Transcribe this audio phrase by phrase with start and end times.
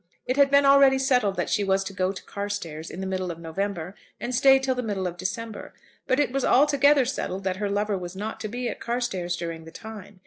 [0.25, 3.29] It had been already settled that she was to go to Carstairs in the middle
[3.29, 5.75] of November and stay till the middle of December;
[6.07, 9.63] but it was altogether settled that her lover was not to be at Carstairs during
[9.63, 10.19] the time.